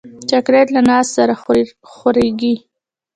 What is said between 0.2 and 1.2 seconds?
چاکلېټ له ناز